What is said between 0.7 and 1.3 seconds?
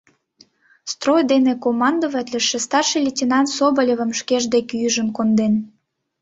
Строй